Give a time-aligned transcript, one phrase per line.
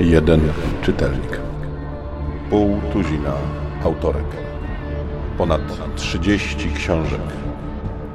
[0.00, 0.52] Jeden
[0.82, 1.40] czytelnik.
[2.50, 3.34] Pół tuzina
[3.84, 4.26] autorek.
[5.38, 5.60] Ponad
[5.96, 7.20] 30 książek.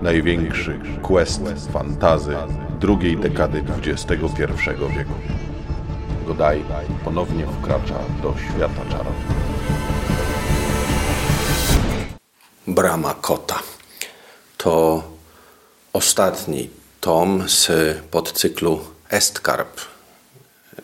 [0.01, 2.35] Największy quest fantazy
[2.79, 4.11] drugiej dekady XXI
[4.97, 5.13] wieku.
[6.27, 6.63] Godaj
[7.03, 9.15] ponownie wkracza do świata czarów.
[12.67, 13.59] Brama Kota.
[14.57, 15.03] To
[15.95, 16.69] ostatni
[17.01, 17.67] tom z
[18.11, 19.81] podcyklu Estkarp,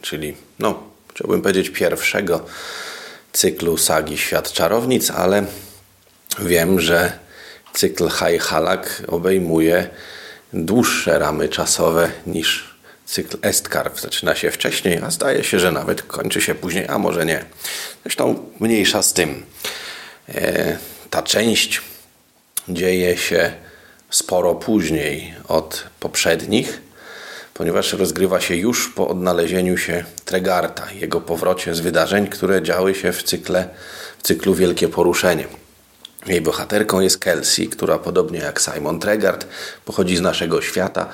[0.02, 2.46] czyli, no, chciałbym powiedzieć pierwszego
[3.34, 5.46] cyklu sagi Świat Czarownic, ale
[6.40, 7.20] wiem, że
[7.74, 9.90] cykl High Halak obejmuje
[10.54, 12.76] dłuższe ramy czasowe niż
[13.06, 14.00] cykl Estkarp.
[14.00, 17.46] Zaczyna się wcześniej, a zdaje się, że nawet kończy się później, a może nie.
[18.04, 19.46] Zresztą mniejsza z tym.
[20.30, 20.78] E,
[21.10, 21.82] ta część
[22.70, 23.54] dzieje się
[24.12, 26.82] sporo później od poprzednich,
[27.54, 33.12] ponieważ rozgrywa się już po odnalezieniu się Tregarta, jego powrocie z wydarzeń, które działy się
[33.12, 33.70] w, cykle,
[34.18, 35.48] w cyklu Wielkie Poruszenie.
[36.26, 39.48] Jej bohaterką jest Kelsey, która podobnie jak Simon Tregart
[39.86, 41.10] pochodzi z naszego świata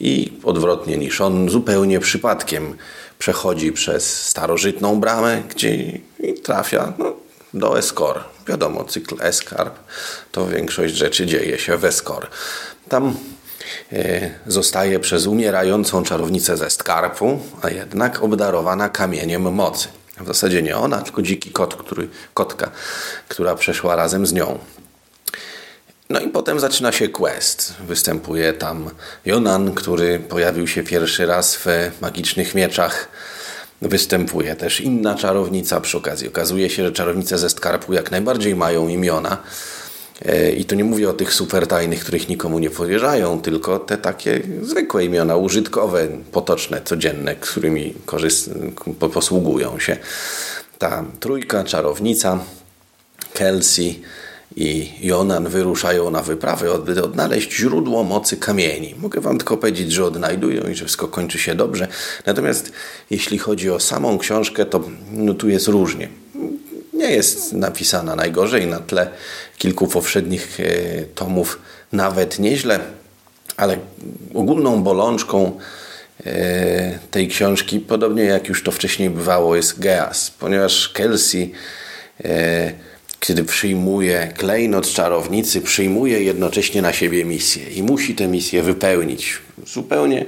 [0.00, 2.76] i odwrotnie niż on, zupełnie przypadkiem
[3.18, 5.98] przechodzi przez starożytną bramę, gdzie
[6.42, 7.16] trafia no,
[7.54, 8.24] do Eskor.
[8.46, 9.78] Wiadomo, cykl Eskarp
[10.32, 12.26] to większość rzeczy dzieje się w Eskor.
[12.88, 13.16] Tam
[13.92, 19.88] e, zostaje przez umierającą czarownicę ze Skarpu, a jednak obdarowana kamieniem mocy.
[20.20, 22.70] W zasadzie nie ona, tylko dziki kot, który, kotka,
[23.28, 24.58] która przeszła razem z nią.
[26.10, 27.74] No i potem zaczyna się quest.
[27.80, 28.90] Występuje tam
[29.24, 31.66] Jonan, który pojawił się pierwszy raz w
[32.00, 33.08] magicznych mieczach.
[33.82, 36.28] Występuje też inna czarownica przy okazji.
[36.28, 39.38] Okazuje się, że czarownice ze Skarpu jak najbardziej mają imiona.
[40.24, 43.98] E, I tu nie mówię o tych super tajnych, których nikomu nie powierzają, tylko te
[43.98, 47.94] takie zwykłe imiona, użytkowe, potoczne, codzienne, którymi
[49.12, 49.96] posługują się.
[50.78, 52.38] Ta trójka, czarownica,
[53.34, 54.02] Kelsey
[54.56, 58.94] i Jonan wyruszają na wyprawę, by odnaleźć źródło mocy kamieni.
[58.98, 61.88] Mogę Wam tylko powiedzieć, że odnajdują i że wszystko kończy się dobrze.
[62.26, 62.72] Natomiast
[63.10, 64.82] jeśli chodzi o samą książkę, to
[65.12, 66.08] no, tu jest różnie
[66.98, 69.10] nie jest napisana najgorzej na tle
[69.58, 70.64] kilku poprzednich e,
[71.14, 71.58] tomów,
[71.92, 72.80] nawet nieźle,
[73.56, 73.76] ale
[74.34, 75.58] ogólną bolączką
[76.26, 81.52] e, tej książki, podobnie jak już to wcześniej bywało, jest Geas, ponieważ Kelsey,
[82.24, 82.72] e,
[83.20, 89.38] kiedy przyjmuje klejnot czarownicy, przyjmuje jednocześnie na siebie misję i musi tę misję wypełnić.
[89.66, 90.24] Zupełnie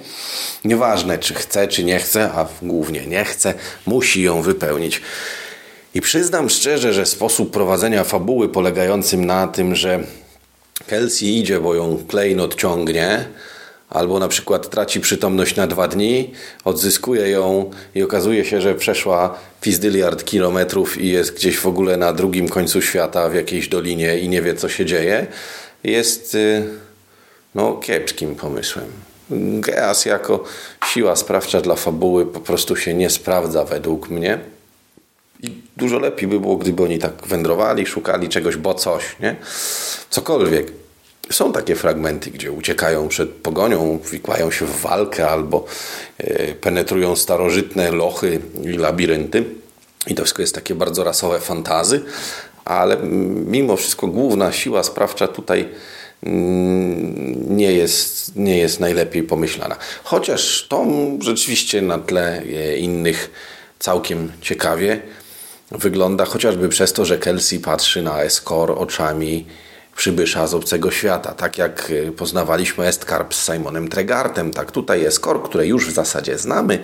[0.64, 3.54] nieważne, czy chce, czy nie chce, a głównie nie chce,
[3.86, 5.00] musi ją wypełnić.
[5.94, 10.04] I przyznam szczerze, że sposób prowadzenia fabuły polegającym na tym, że
[10.86, 13.24] Kelsey idzie, bo ją klejnot ciągnie,
[13.90, 16.32] albo na przykład traci przytomność na dwa dni,
[16.64, 22.12] odzyskuje ją i okazuje się, że przeszła pizdyliard kilometrów i jest gdzieś w ogóle na
[22.12, 25.26] drugim końcu świata, w jakiejś dolinie i nie wie, co się dzieje,
[25.84, 26.64] jest y,
[27.54, 28.86] no, kiepskim pomysłem.
[29.60, 30.44] Geas jako
[30.92, 34.38] siła sprawcza dla fabuły po prostu się nie sprawdza według mnie.
[35.42, 39.36] I dużo lepiej by było, gdyby oni tak wędrowali, szukali czegoś, bo coś, nie?
[40.10, 40.72] Cokolwiek.
[41.32, 45.64] Są takie fragmenty, gdzie uciekają przed pogonią, wikłają się w walkę albo
[46.18, 49.44] e, penetrują starożytne lochy i labirynty.
[50.06, 52.02] I to wszystko jest takie bardzo rasowe fantazy,
[52.64, 52.96] ale
[53.46, 55.68] mimo wszystko główna siła sprawcza tutaj
[56.22, 59.76] mm, nie jest, nie jest najlepiej pomyślana.
[60.04, 60.86] Chociaż to
[61.20, 63.30] rzeczywiście na tle e, innych
[63.78, 65.00] całkiem ciekawie
[65.70, 69.46] wygląda chociażby przez to, że Kelsey patrzy na Escor oczami
[69.96, 71.34] przybysza z obcego świata.
[71.34, 76.38] Tak jak y, poznawaliśmy Estkarp z Simonem Tregartem, tak tutaj Escor, które już w zasadzie
[76.38, 76.78] znamy,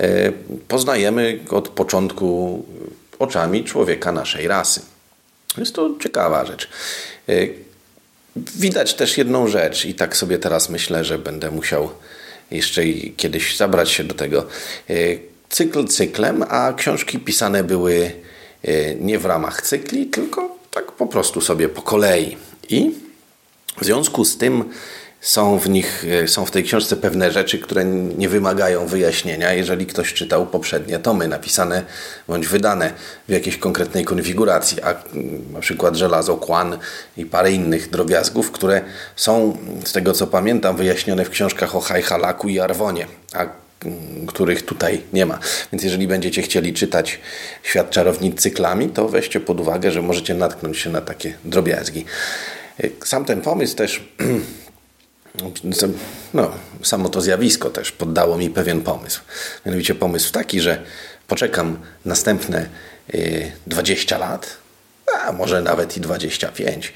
[0.00, 0.32] y,
[0.68, 2.64] poznajemy od początku
[3.18, 4.80] oczami człowieka naszej rasy.
[5.58, 6.68] Jest to ciekawa rzecz.
[7.28, 7.54] Y,
[8.36, 11.90] widać też jedną rzecz i tak sobie teraz myślę, że będę musiał
[12.50, 12.82] jeszcze
[13.16, 14.46] kiedyś zabrać się do tego
[15.48, 18.12] cykl cyklem, a książki pisane były
[18.62, 22.36] e, nie w ramach cykli, tylko tak po prostu sobie po kolei.
[22.68, 22.90] I
[23.80, 24.64] w związku z tym
[25.20, 29.86] są w nich, e, są w tej książce pewne rzeczy, które nie wymagają wyjaśnienia, jeżeli
[29.86, 31.82] ktoś czytał poprzednie tomy napisane
[32.28, 32.92] bądź wydane
[33.28, 34.94] w jakiejś konkretnej konfiguracji, a
[35.52, 36.78] na przykład żelazo Kwan
[37.16, 38.80] i parę innych drobiazgów, które
[39.16, 43.67] są, z tego co pamiętam, wyjaśnione w książkach o Hajhalaku i Arwonie, a
[44.26, 45.38] których tutaj nie ma.
[45.72, 47.20] Więc jeżeli będziecie chcieli czytać
[47.62, 52.04] Świat Czarownic cyklami, to weźcie pod uwagę, że możecie natknąć się na takie drobiazgi.
[53.04, 54.04] Sam ten pomysł też
[56.34, 56.50] no,
[56.82, 59.20] samo to zjawisko też poddało mi pewien pomysł.
[59.66, 60.82] Mianowicie pomysł taki, że
[61.28, 62.68] poczekam następne
[63.66, 64.56] 20 y, lat,
[65.26, 66.92] a może nawet i 25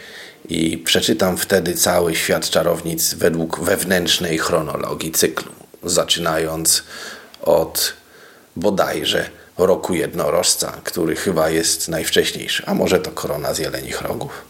[0.48, 5.52] i przeczytam wtedy cały świat czarownic według wewnętrznej chronologii cyklu,
[5.84, 6.82] zaczynając
[7.42, 7.92] od
[8.56, 14.42] bodajże roku jednorożca, który chyba jest najwcześniejszy, a może to korona z jelenich rogów.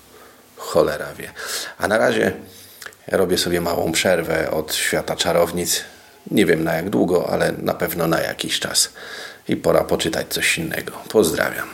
[0.57, 1.33] Cholera wie.
[1.79, 2.33] A na razie
[3.09, 5.85] robię sobie małą przerwę od świata czarownic.
[6.31, 8.89] Nie wiem na jak długo, ale na pewno na jakiś czas.
[9.49, 10.93] I pora poczytać coś innego.
[11.09, 11.69] Pozdrawiam.